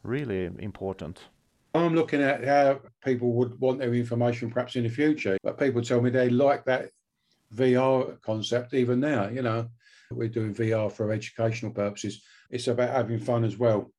really 0.04 0.50
important. 0.60 1.24
I'm 1.74 1.94
looking 1.94 2.22
at 2.22 2.44
how 2.44 2.80
people 3.04 3.32
would 3.32 3.60
want 3.60 3.80
their 3.80 3.92
information 3.92 4.50
perhaps 4.50 4.76
in 4.76 4.84
the 4.84 4.88
future, 4.88 5.36
but 5.42 5.58
people 5.58 5.82
tell 5.82 6.00
me 6.00 6.10
they 6.10 6.30
like 6.30 6.64
that 6.66 6.90
VR 7.54 8.20
concept 8.22 8.74
even 8.74 9.00
now. 9.00 9.28
You 9.28 9.42
know, 9.42 9.68
we're 10.10 10.28
doing 10.28 10.54
VR 10.54 10.90
for 10.90 11.12
educational 11.12 11.72
purposes. 11.72 12.22
It's 12.50 12.68
about 12.68 12.90
having 12.90 13.18
fun 13.18 13.44
as 13.44 13.56
well. 13.56 13.90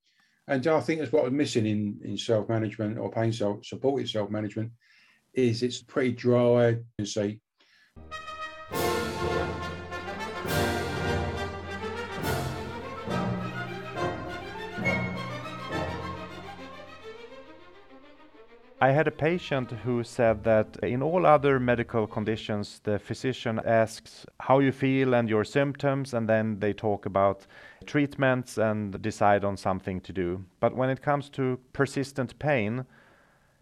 And 0.48 0.66
I 0.66 0.80
think 0.80 1.00
that's 1.00 1.12
what 1.12 1.26
I'm 1.26 1.36
missing 1.36 1.66
in, 1.66 2.00
in 2.04 2.18
self 2.18 2.48
management 2.48 2.98
or 2.98 3.12
pain 3.12 3.34
self 3.34 3.66
supported 3.66 4.10
self 4.10 4.30
management 4.30 4.72
is 5.34 5.62
it's 5.62 5.82
pretty 5.82 6.14
dry 6.14 6.78
and 6.98 7.08
say 7.08 7.40
I 18.80 18.92
had 18.92 19.08
a 19.08 19.12
patient 19.12 19.72
who 19.72 20.04
said 20.04 20.44
that 20.44 20.78
in 20.84 21.02
all 21.02 21.26
other 21.26 21.60
medical 21.60 22.06
conditions, 22.06 22.80
the 22.84 23.00
physician 23.00 23.60
asks 23.66 24.24
how 24.40 24.60
you 24.60 24.72
feel 24.72 25.16
and 25.16 25.28
your 25.28 25.44
symptoms, 25.44 26.14
and 26.14 26.30
then 26.30 26.60
they 26.60 26.74
talk 26.74 27.08
about 27.08 27.48
treatments 27.88 28.60
and 28.60 29.02
decide 29.02 29.44
on 29.44 29.58
something 29.58 30.00
to 30.02 30.14
do. 30.14 30.46
But 30.60 30.76
when 30.76 30.92
it 30.92 31.02
comes 31.02 31.28
to 31.30 31.60
persistent 31.74 32.38
pain, 32.38 32.86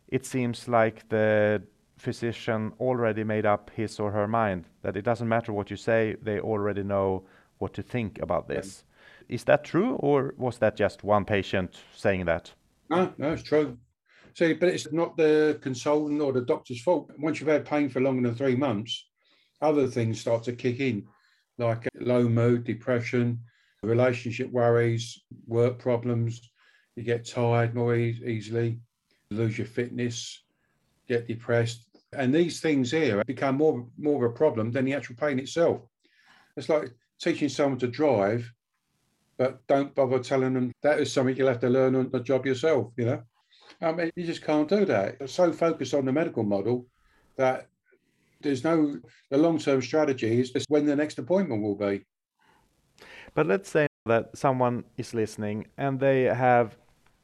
it 0.10 0.26
seems 0.26 0.68
like 0.68 1.08
the 1.08 1.64
physician 1.98 2.74
already 2.82 3.24
made 3.24 3.46
up 3.46 3.72
his 3.74 4.02
or 4.02 4.12
her 4.12 4.28
mind 4.28 4.66
that 4.82 4.98
it 4.98 5.06
doesn't 5.06 5.30
matter 5.30 5.54
what 5.54 5.72
you 5.72 5.78
say, 5.78 6.18
they 6.22 6.42
already 6.42 6.84
know 6.84 7.24
what 7.60 7.74
to 7.76 7.82
think 7.82 8.20
about 8.22 8.50
mm. 8.50 8.56
this. 8.56 8.84
Is 9.30 9.46
that 9.46 9.64
true, 9.64 9.94
or 9.96 10.34
was 10.38 10.58
that 10.58 10.76
just 10.76 11.06
one 11.06 11.24
patient 11.24 11.78
saying 11.96 12.26
that? 12.26 12.52
No, 12.90 13.14
no, 13.18 13.32
it's 13.32 13.44
true. 13.44 13.78
See, 14.36 14.52
but 14.52 14.68
it's 14.68 14.92
not 14.92 15.16
the 15.16 15.58
consultant 15.62 16.22
or 16.22 16.34
the 16.34 16.42
doctor's 16.42 16.82
fault. 16.82 17.10
Once 17.18 17.40
you've 17.40 17.48
had 17.48 17.66
pain 17.66 17.88
for 17.88 18.02
longer 18.02 18.28
than 18.28 18.36
three 18.36 18.56
months, 18.56 19.08
other 19.62 19.88
things 19.88 20.20
start 20.20 20.44
to 20.44 20.54
kick 20.54 20.82
in, 20.82 21.08
like 21.58 21.88
uh, 21.88 21.90
low 22.02 22.28
mood, 22.28 22.66
depression, 22.66 23.40
relationship 23.82 24.52
worries, 24.52 25.24
work 25.48 25.80
problems. 25.80 26.42
You 26.98 27.04
get 27.04 27.26
tired 27.26 27.74
more 27.74 27.96
e- 27.96 28.22
easily, 28.26 28.82
lose 29.32 29.58
your 29.58 29.68
fitness, 29.68 30.44
get 31.08 31.28
depressed, 31.28 31.88
and 32.12 32.36
these 32.36 32.60
things 32.60 32.92
here 32.92 33.24
become 33.26 33.56
more 33.56 33.88
more 33.98 34.26
of 34.26 34.32
a 34.32 34.36
problem 34.36 34.70
than 34.70 34.84
the 34.84 34.96
actual 34.96 35.16
pain 35.16 35.40
itself. 35.40 35.80
It's 36.58 36.68
like 36.68 36.92
teaching 37.22 37.48
someone 37.48 37.80
to 37.80 37.88
drive, 37.88 38.52
but 39.38 39.66
don't 39.68 39.96
bother 39.96 40.20
telling 40.20 40.56
them 40.56 40.74
that 40.84 41.00
is 41.00 41.14
something 41.14 41.38
you'll 41.38 41.48
have 41.48 41.62
to 41.62 41.70
learn 41.70 41.96
on 41.96 42.12
the 42.12 42.20
job 42.20 42.46
yourself. 42.46 42.92
You 42.98 43.06
know. 43.06 43.24
I 43.82 43.92
mean, 43.92 44.12
you 44.16 44.26
just 44.26 44.44
can't 44.44 44.68
do 44.68 44.86
that. 44.86 45.20
They're 45.20 45.28
so 45.28 45.52
focused 45.52 45.94
on 45.94 46.06
the 46.06 46.12
medical 46.12 46.44
model 46.44 46.86
that 47.36 47.68
there's 48.42 48.64
no 48.64 49.00
the 49.30 49.38
long 49.38 49.58
term 49.60 49.82
strategy 49.82 50.40
is 50.40 50.52
just 50.52 50.70
when 50.70 50.86
the 50.86 50.96
next 50.96 51.20
appointment 51.20 51.62
will 51.62 51.76
be. 51.76 52.06
But 53.34 53.48
let's 53.48 53.70
say 53.70 53.88
that 54.06 54.38
someone 54.38 54.84
is 54.98 55.14
listening 55.14 55.68
and 55.78 56.00
they 56.00 56.24
have 56.24 56.78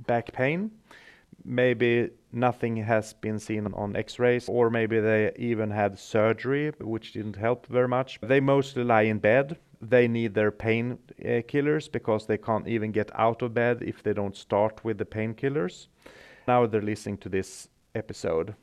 back 0.08 0.34
pain. 0.34 0.72
Maybe 1.44 2.10
nothing 2.32 2.76
has 2.78 3.14
been 3.14 3.40
seen 3.40 3.68
on 3.74 3.96
x 3.96 4.20
rays, 4.20 4.48
or 4.50 4.70
maybe 4.70 5.00
they 5.00 5.32
even 5.38 5.72
had 5.72 5.98
surgery, 5.98 6.72
which 6.80 7.14
didn't 7.14 7.36
help 7.36 7.66
very 7.68 7.88
much. 7.88 8.20
They 8.22 8.40
mostly 8.40 8.84
lie 8.84 9.04
in 9.04 9.20
bed. 9.20 9.58
They 9.82 10.08
need 10.08 10.36
their 10.36 10.52
pain 10.52 11.00
uh, 11.26 11.42
killers 11.48 11.88
because 11.88 12.28
they 12.28 12.38
can't 12.38 12.68
even 12.68 12.92
get 12.92 13.10
out 13.16 13.42
of 13.42 13.54
bed 13.54 13.82
if 13.82 14.04
they 14.04 14.14
don't 14.14 14.36
start 14.36 14.84
with 14.84 14.98
the 15.00 15.06
painkillers. 15.06 15.88
Now 16.48 16.66
they're 16.66 16.82
listening 16.82 17.18
to 17.20 17.30
this 17.30 17.68
episode. 17.94 18.56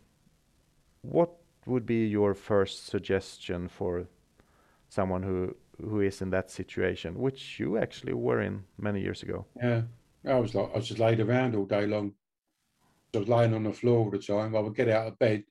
What 1.02 1.30
would 1.66 1.86
be 1.86 2.06
your 2.06 2.34
first 2.34 2.86
suggestion 2.86 3.68
for 3.68 4.06
someone 4.88 5.22
who 5.22 5.54
who 5.80 6.00
is 6.00 6.20
in 6.22 6.30
that 6.30 6.50
situation, 6.50 7.18
which 7.18 7.60
you 7.60 7.78
actually 7.78 8.12
were 8.12 8.40
in 8.40 8.64
many 8.78 9.00
years 9.00 9.22
ago? 9.22 9.46
Yeah. 9.56 9.82
I 10.26 10.34
was 10.34 10.54
like 10.54 10.70
I 10.74 10.76
was 10.76 10.88
just 10.88 11.00
laid 11.00 11.20
around 11.20 11.54
all 11.54 11.66
day 11.66 11.86
long. 11.86 12.12
I 13.14 13.18
was 13.18 13.28
laying 13.28 13.54
on 13.54 13.62
the 13.62 13.72
floor 13.72 13.98
all 13.98 14.10
the 14.10 14.18
time. 14.18 14.56
I 14.56 14.60
would 14.60 14.74
get 14.74 14.88
out 14.88 15.06
of 15.06 15.18
bed, 15.18 15.44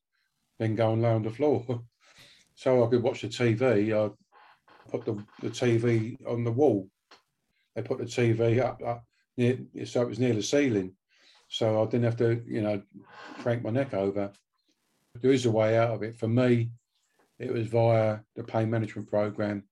then 0.60 0.76
go 0.76 0.94
and 0.94 1.02
lay 1.02 1.10
on 1.10 1.24
the 1.24 1.32
floor. 1.32 1.66
so 2.56 2.84
I 2.84 2.90
could 2.90 3.02
watch 3.02 3.22
the 3.22 3.30
TV. 3.30 3.94
I 3.94 4.12
put 4.90 5.06
the, 5.06 5.24
the 5.42 5.50
TV 5.50 6.18
on 6.28 6.44
the 6.44 6.52
wall. 6.52 6.90
They 7.76 7.82
put 7.82 8.00
the 8.00 8.06
TV 8.06 8.62
up, 8.62 8.82
up 8.86 9.06
near 9.38 9.58
so 9.86 10.02
it 10.02 10.10
was 10.10 10.20
near 10.20 10.34
the 10.34 10.44
ceiling. 10.44 10.94
So 11.48 11.82
I 11.82 11.86
didn't 11.86 12.04
have 12.04 12.18
to, 12.18 12.42
you 12.46 12.62
know, 12.62 12.82
crank 13.40 13.64
my 13.64 13.70
neck 13.70 13.94
over. 13.94 14.32
There 15.16 15.32
is 15.32 15.46
a 15.46 15.52
way 15.52 15.78
out 15.78 15.92
of 15.92 16.04
it. 16.04 16.18
For 16.18 16.28
me, 16.28 16.72
it 17.40 17.54
was 17.54 17.68
via 17.68 18.20
the 18.36 18.44
pain 18.44 18.70
management 18.70 19.10
program. 19.10 19.64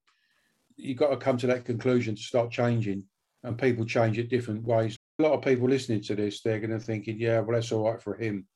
You've 0.76 0.98
got 0.98 1.10
to 1.10 1.16
come 1.16 1.36
to 1.38 1.46
that 1.48 1.64
conclusion 1.64 2.14
to 2.14 2.22
start 2.22 2.50
changing, 2.50 3.04
and 3.42 3.58
people 3.58 3.84
change 3.84 4.18
it 4.18 4.30
different 4.30 4.64
ways. 4.64 4.96
A 5.18 5.22
lot 5.22 5.32
of 5.32 5.42
people 5.42 5.68
listening 5.68 6.02
to 6.02 6.14
this, 6.14 6.42
they're 6.42 6.60
going 6.60 6.70
to 6.70 6.78
thinking, 6.78 7.18
yeah, 7.18 7.40
well, 7.40 7.54
that's 7.54 7.72
all 7.72 7.90
right 7.90 8.00
for 8.00 8.14
him. 8.14 8.46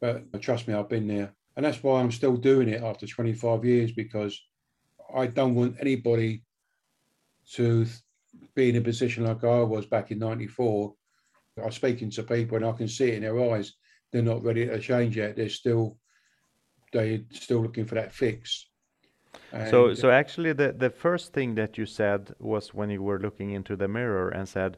But 0.00 0.24
uh, 0.34 0.38
trust 0.38 0.66
me, 0.66 0.74
I've 0.74 0.88
been 0.88 1.06
there. 1.06 1.32
And 1.56 1.64
that's 1.64 1.82
why 1.82 2.00
I'm 2.00 2.10
still 2.10 2.36
doing 2.36 2.68
it 2.68 2.82
after 2.82 3.06
25 3.06 3.64
years 3.64 3.92
because 3.92 4.40
I 5.14 5.26
don't 5.26 5.54
want 5.54 5.76
anybody 5.80 6.42
to 7.52 7.86
be 8.54 8.70
in 8.70 8.76
a 8.76 8.80
position 8.80 9.24
like 9.24 9.44
I 9.44 9.60
was 9.60 9.86
back 9.86 10.10
in 10.10 10.18
94 10.18 10.94
I'm 11.62 11.70
speaking 11.72 12.10
to 12.10 12.22
people 12.22 12.56
and 12.56 12.66
I 12.66 12.72
can 12.72 12.88
see 12.88 13.08
it 13.08 13.14
in 13.14 13.22
their 13.22 13.52
eyes. 13.52 13.72
They're 14.10 14.22
not 14.22 14.42
ready 14.42 14.66
to 14.66 14.78
change 14.78 15.16
yet. 15.16 15.36
They're 15.36 15.48
still 15.48 15.96
they're 16.92 17.20
still 17.30 17.62
looking 17.62 17.86
for 17.86 17.94
that 17.94 18.12
fix. 18.12 18.68
So, 19.70 19.88
And- 19.88 19.98
so 19.98 20.10
actually, 20.10 20.52
the 20.52 20.72
the 20.72 20.90
first 20.90 21.32
thing 21.32 21.54
that 21.56 21.78
you 21.78 21.86
said 21.86 22.34
was 22.38 22.74
when 22.74 22.90
you 22.90 23.02
were 23.02 23.18
looking 23.18 23.50
into 23.52 23.76
the 23.76 23.88
mirror 23.88 24.28
and 24.28 24.48
said 24.48 24.76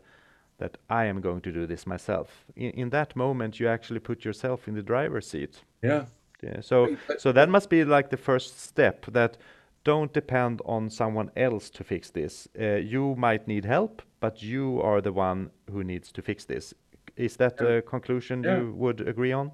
that 0.59 0.77
I 0.89 1.07
am 1.07 1.21
going 1.21 1.41
to 1.43 1.53
do 1.53 1.67
this 1.67 1.87
myself. 1.87 2.45
In, 2.57 2.71
in 2.71 2.91
that 2.91 3.17
moment, 3.17 3.59
you 3.59 3.69
actually 3.69 4.01
put 4.01 4.25
yourself 4.25 4.69
in 4.69 4.75
the 4.75 4.83
driver's 4.83 5.27
seat. 5.27 5.63
yeah, 5.83 6.05
Yeah. 6.43 6.61
So, 6.61 6.97
so 7.19 7.33
that 7.33 7.49
must 7.49 7.69
be 7.71 7.85
like 7.85 8.11
the 8.11 8.17
first 8.17 8.61
step. 8.61 9.07
That 9.13 9.37
don't 9.85 10.13
depend 10.13 10.61
on 10.65 10.91
someone 10.91 11.31
else 11.37 11.71
to 11.71 11.85
fix 11.85 12.11
this. 12.11 12.49
Uh, 12.59 12.77
you 12.77 13.15
might 13.17 13.47
need 13.47 13.65
help, 13.65 14.03
but 14.21 14.43
you 14.43 14.81
are 14.83 15.01
the 15.01 15.13
one 15.13 15.51
who 15.71 15.85
needs 15.85 16.11
to 16.13 16.23
fix 16.23 16.45
this. 16.47 16.75
Is 17.17 17.37
that 17.37 17.61
Yeah. 17.61 17.69
a 17.69 17.83
conclusion 17.83 18.43
Yeah. 18.43 18.61
you 18.61 18.73
would 18.75 19.01
agree 19.09 19.33
on? 19.33 19.53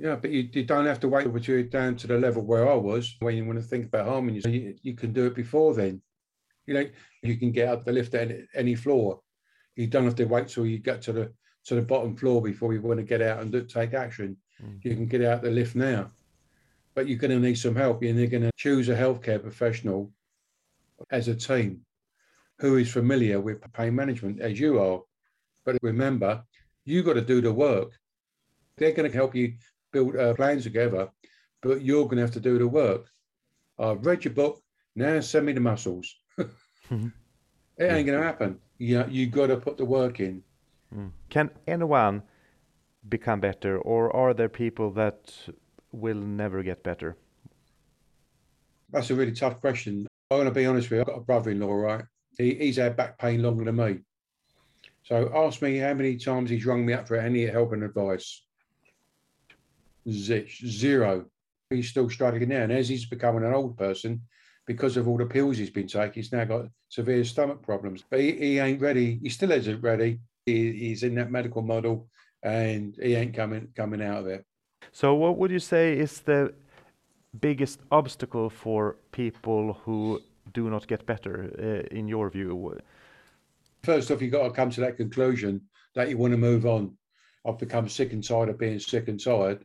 yeah, 0.00 0.14
but 0.14 0.30
you, 0.30 0.48
you 0.52 0.64
don't 0.64 0.86
have 0.86 1.00
to 1.00 1.08
wait 1.08 1.26
until 1.26 1.54
you're 1.56 1.62
down 1.64 1.96
to 1.96 2.06
the 2.06 2.16
level 2.18 2.42
where 2.42 2.68
I 2.70 2.74
was 2.76 3.16
when 3.18 3.36
you 3.36 3.44
want 3.44 3.58
to 3.58 3.64
think 3.68 3.86
about 3.86 4.06
harming 4.06 4.36
yourself. 4.36 4.54
You, 4.54 4.74
you 4.82 4.94
can 4.94 5.12
do 5.12 5.26
it 5.26 5.34
before 5.34 5.74
then. 5.74 6.00
You 6.66 6.74
know, 6.74 6.86
you 7.22 7.36
can 7.36 7.50
get 7.50 7.68
up 7.68 7.84
the 7.84 7.90
lift 7.92 8.14
at 8.14 8.30
any, 8.30 8.46
any 8.54 8.74
floor. 8.76 9.20
You 9.74 9.86
don't 9.88 10.04
have 10.04 10.14
to 10.16 10.24
wait 10.24 10.46
till 10.48 10.66
you 10.66 10.78
get 10.78 11.02
to 11.02 11.12
the 11.12 11.32
to 11.64 11.74
the 11.74 11.82
bottom 11.82 12.16
floor 12.16 12.40
before 12.40 12.72
you 12.72 12.80
want 12.80 12.98
to 12.98 13.02
get 13.04 13.20
out 13.20 13.40
and 13.42 13.50
do, 13.52 13.62
take 13.64 13.92
action. 13.92 14.36
Mm. 14.62 14.78
You 14.84 14.94
can 14.94 15.06
get 15.06 15.22
out 15.22 15.42
the 15.42 15.50
lift 15.50 15.74
now, 15.74 16.10
but 16.98 17.06
you're 17.06 17.16
going 17.16 17.30
to 17.30 17.38
need 17.38 17.56
some 17.56 17.76
help, 17.76 18.02
and 18.02 18.18
you're 18.18 18.26
going 18.26 18.42
to 18.42 18.50
choose 18.56 18.88
a 18.88 18.96
healthcare 18.96 19.40
professional 19.40 20.10
as 21.12 21.28
a 21.28 21.34
team 21.36 21.82
who 22.58 22.76
is 22.76 22.90
familiar 22.90 23.40
with 23.40 23.62
pain 23.72 23.94
management 23.94 24.40
as 24.40 24.58
you 24.58 24.80
are. 24.80 25.00
But 25.64 25.78
remember, 25.80 26.42
you've 26.84 27.06
got 27.06 27.12
to 27.12 27.20
do 27.20 27.40
the 27.40 27.52
work. 27.52 27.92
They're 28.76 28.90
going 28.90 29.08
to 29.08 29.16
help 29.16 29.36
you 29.36 29.54
build 29.92 30.16
a 30.16 30.34
plan 30.34 30.60
together, 30.60 31.08
but 31.62 31.82
you're 31.82 32.02
going 32.06 32.16
to 32.16 32.22
have 32.22 32.32
to 32.32 32.40
do 32.40 32.58
the 32.58 32.66
work. 32.66 33.06
I've 33.78 34.04
read 34.04 34.24
your 34.24 34.34
book. 34.34 34.60
Now 34.96 35.20
send 35.20 35.46
me 35.46 35.52
the 35.52 35.60
muscles. 35.60 36.16
Mhm. 36.90 37.12
It 37.80 37.92
ain't 37.92 38.06
going 38.08 38.20
to 38.20 38.26
happen. 38.26 38.58
You 38.78 39.04
you 39.08 39.26
got 39.28 39.46
to 39.46 39.56
put 39.56 39.76
the 39.76 39.84
work 39.84 40.18
in. 40.18 40.42
Mm. 40.92 41.12
Can 41.28 41.50
anyone 41.68 42.24
become 43.08 43.38
better, 43.38 43.78
or 43.78 44.10
are 44.16 44.34
there 44.34 44.48
people 44.48 44.90
that 44.94 45.48
will 45.92 46.16
never 46.16 46.62
get 46.62 46.82
better? 46.82 47.16
That's 48.90 49.10
a 49.10 49.14
really 49.14 49.32
tough 49.32 49.60
question. 49.60 50.06
I'm 50.30 50.38
going 50.38 50.48
to 50.48 50.54
be 50.54 50.66
honest 50.66 50.90
with 50.90 50.98
you. 50.98 51.00
I've 51.02 51.06
got 51.06 51.18
a 51.18 51.24
brother-in-law, 51.24 51.72
right? 51.72 52.04
He, 52.38 52.54
he's 52.54 52.76
had 52.76 52.96
back 52.96 53.18
pain 53.18 53.42
longer 53.42 53.64
than 53.64 53.76
me. 53.76 54.00
So 55.02 55.30
ask 55.34 55.62
me 55.62 55.78
how 55.78 55.94
many 55.94 56.16
times 56.16 56.50
he's 56.50 56.66
rung 56.66 56.84
me 56.84 56.92
up 56.92 57.08
for 57.08 57.16
any 57.16 57.46
help 57.46 57.72
and 57.72 57.82
advice. 57.82 58.42
Zitch, 60.06 60.64
zero. 60.66 61.26
He's 61.70 61.88
still 61.88 62.08
struggling 62.10 62.48
now. 62.50 62.62
And 62.62 62.72
as 62.72 62.88
he's 62.88 63.06
becoming 63.06 63.44
an 63.44 63.54
old 63.54 63.76
person, 63.76 64.20
because 64.66 64.98
of 64.98 65.08
all 65.08 65.16
the 65.16 65.26
pills 65.26 65.56
he's 65.56 65.70
been 65.70 65.86
taking, 65.86 66.12
he's 66.12 66.32
now 66.32 66.44
got 66.44 66.66
severe 66.90 67.24
stomach 67.24 67.62
problems. 67.62 68.04
But 68.08 68.20
he, 68.20 68.32
he 68.32 68.58
ain't 68.58 68.80
ready. 68.80 69.18
He 69.22 69.30
still 69.30 69.52
isn't 69.52 69.80
ready. 69.80 70.20
He, 70.44 70.72
he's 70.72 71.02
in 71.02 71.14
that 71.16 71.30
medical 71.30 71.62
model 71.62 72.08
and 72.42 72.94
he 73.02 73.14
ain't 73.14 73.34
coming 73.34 73.68
coming 73.74 74.02
out 74.02 74.18
of 74.18 74.26
it. 74.26 74.44
So, 74.92 75.14
what 75.14 75.36
would 75.38 75.50
you 75.50 75.58
say 75.60 75.98
is 75.98 76.20
the 76.20 76.54
biggest 77.40 77.80
obstacle 77.90 78.50
for 78.50 78.96
people 79.12 79.74
who 79.84 80.20
do 80.52 80.70
not 80.70 80.86
get 80.86 81.06
better, 81.06 81.52
uh, 81.58 81.96
in 81.96 82.08
your 82.08 82.30
view? 82.30 82.78
First 83.82 84.10
off, 84.10 84.22
you've 84.22 84.32
got 84.32 84.44
to 84.44 84.50
come 84.50 84.70
to 84.70 84.80
that 84.80 84.96
conclusion 84.96 85.60
that 85.94 86.08
you 86.08 86.18
want 86.18 86.32
to 86.32 86.38
move 86.38 86.66
on. 86.66 86.96
I've 87.46 87.58
become 87.58 87.88
sick 87.88 88.12
and 88.12 88.22
tired 88.22 88.48
of 88.48 88.58
being 88.58 88.78
sick 88.78 89.08
and 89.08 89.22
tired. 89.22 89.64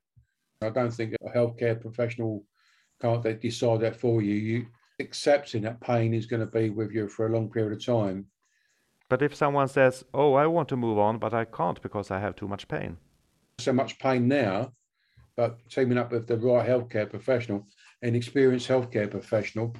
I 0.62 0.70
don't 0.70 0.94
think 0.94 1.14
a 1.14 1.30
healthcare 1.38 1.80
professional 1.80 2.46
can't 3.02 3.24
they 3.24 3.34
decide 3.34 3.82
that 3.82 3.96
for 3.96 4.22
you. 4.22 4.36
You 4.36 4.66
accepting 5.00 5.64
that 5.64 5.82
pain 5.82 6.14
is 6.14 6.26
going 6.26 6.40
to 6.40 6.46
be 6.46 6.70
with 6.70 6.92
you 6.92 7.08
for 7.08 7.26
a 7.26 7.34
long 7.34 7.50
period 7.50 7.74
of 7.74 7.86
time. 7.86 8.28
But 9.10 9.22
if 9.22 9.36
someone 9.36 9.68
says, 9.68 10.06
"Oh, 10.14 10.34
I 10.34 10.48
want 10.48 10.70
to 10.70 10.78
move 10.78 10.98
on, 10.98 11.20
but 11.20 11.34
I 11.34 11.46
can't 11.46 11.82
because 11.82 12.12
I 12.12 12.20
have 12.20 12.36
too 12.36 12.48
much 12.48 12.68
pain," 12.68 12.98
So 13.60 13.74
much 13.74 14.00
pain 14.00 14.28
now, 14.28 14.74
but 15.36 15.58
teaming 15.70 15.98
up 15.98 16.12
with 16.12 16.28
the 16.28 16.38
right 16.38 16.68
healthcare 16.68 17.10
professional, 17.10 17.68
an 18.02 18.16
experienced 18.16 18.68
healthcare 18.68 19.10
professional 19.10 19.76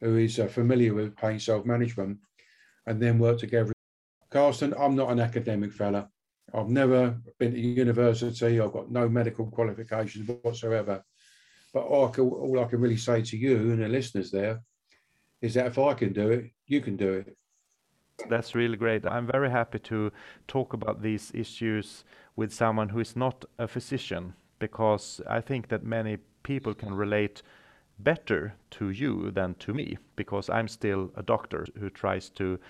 who 0.00 0.16
is 0.16 0.38
uh, 0.38 0.46
familiar 0.46 0.94
with 0.94 1.16
pain 1.16 1.38
self-management, 1.38 2.18
and 2.86 3.00
then 3.00 3.18
work 3.18 3.38
together. 3.38 3.72
Carsten, 4.30 4.74
I'm 4.78 4.96
not 4.96 5.10
an 5.10 5.20
academic 5.20 5.72
fella. 5.72 6.08
I've 6.54 6.68
never 6.68 7.16
been 7.38 7.52
to 7.52 7.60
university. 7.60 8.60
I've 8.60 8.72
got 8.72 8.90
no 8.90 9.08
medical 9.08 9.46
qualifications 9.46 10.28
whatsoever. 10.42 11.02
But 11.72 11.84
all 11.84 12.08
I 12.08 12.10
can, 12.10 12.24
all 12.28 12.60
I 12.60 12.64
can 12.64 12.80
really 12.80 12.96
say 12.96 13.22
to 13.22 13.36
you 13.36 13.56
and 13.56 13.82
the 13.82 13.88
listeners 13.88 14.30
there 14.30 14.60
is 15.40 15.54
that 15.54 15.66
if 15.66 15.78
I 15.78 15.94
can 15.94 16.12
do 16.12 16.30
it, 16.30 16.50
you 16.66 16.80
can 16.80 16.96
do 16.96 17.12
it. 17.12 17.36
That's 18.28 18.54
really 18.54 18.76
great. 18.76 19.06
I'm 19.06 19.26
very 19.26 19.50
happy 19.50 19.78
to 19.80 20.12
talk 20.46 20.74
about 20.74 21.02
these 21.02 21.32
issues 21.34 22.04
with 22.36 22.52
someone 22.52 22.90
who 22.90 23.00
is 23.00 23.16
not 23.16 23.44
a 23.58 23.66
physician 23.66 24.34
because 24.62 25.20
I 25.28 25.40
think 25.40 25.68
that 25.68 25.82
many 25.82 26.18
people 26.44 26.72
can 26.72 26.94
relate 26.94 27.42
better 27.98 28.54
to 28.70 28.90
you 28.90 29.32
than 29.32 29.54
to 29.54 29.74
me 29.74 29.98
because 30.14 30.48
I'm 30.48 30.68
still 30.68 31.10
a 31.16 31.22
doctor 31.22 31.66
who 31.80 31.90
tries 31.90 32.30
to 32.30 32.60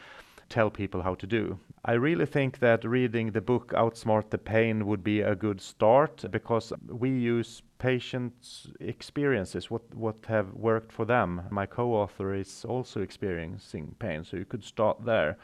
tell 0.48 0.70
people 0.70 1.02
how 1.02 1.14
to 1.16 1.26
do. 1.26 1.58
I 1.84 1.92
really 1.92 2.26
think 2.26 2.58
that 2.60 2.84
reading 2.84 3.32
the 3.32 3.42
book 3.42 3.72
Outsmart 3.74 4.30
the 4.30 4.38
Pain 4.38 4.86
would 4.86 5.04
be 5.04 5.20
a 5.20 5.34
good 5.34 5.60
start 5.60 6.24
because 6.30 6.72
we 6.88 7.10
use 7.10 7.62
patients' 7.78 8.68
experiences, 8.80 9.70
what, 9.70 9.82
what 9.94 10.16
have 10.28 10.54
worked 10.54 10.92
for 10.92 11.04
them. 11.04 11.42
My 11.50 11.66
co-author 11.66 12.34
is 12.34 12.64
also 12.64 13.02
experiencing 13.02 13.94
pain, 13.98 14.24
so 14.24 14.38
you 14.38 14.46
could 14.46 14.64
start 14.64 15.04
there. 15.04 15.36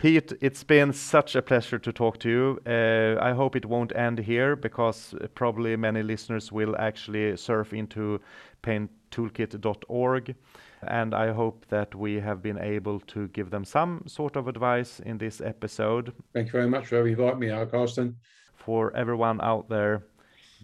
Pete, 0.00 0.32
it's 0.40 0.64
been 0.64 0.92
such 0.92 1.34
a 1.34 1.42
pleasure 1.42 1.78
to 1.78 1.92
talk 1.92 2.18
to 2.18 2.28
you. 2.28 2.60
Uh, 2.66 3.18
I 3.22 3.32
hope 3.32 3.56
it 3.56 3.64
won't 3.64 3.94
end 3.96 4.18
here 4.18 4.56
because 4.56 5.14
probably 5.34 5.76
many 5.76 6.02
listeners 6.02 6.52
will 6.52 6.76
actually 6.76 7.36
surf 7.36 7.72
into 7.72 8.20
paintoolkit.org. 8.62 10.34
And 10.82 11.14
I 11.14 11.32
hope 11.32 11.64
that 11.68 11.94
we 11.94 12.20
have 12.20 12.42
been 12.42 12.58
able 12.58 13.00
to 13.00 13.28
give 13.28 13.50
them 13.50 13.64
some 13.64 14.02
sort 14.06 14.36
of 14.36 14.48
advice 14.48 15.00
in 15.00 15.18
this 15.18 15.40
episode. 15.40 16.12
Thank 16.34 16.48
you 16.48 16.52
very 16.52 16.68
much 16.68 16.86
for 16.86 17.06
inviting 17.06 17.38
me, 17.38 17.66
Carsten. 17.70 18.16
For 18.54 18.94
everyone 18.94 19.40
out 19.40 19.68
there, 19.68 20.04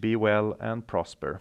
be 0.01 0.17
well 0.17 0.57
and 0.61 0.87
prosper. 0.87 1.41